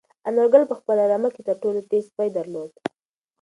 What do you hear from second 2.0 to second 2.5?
سپی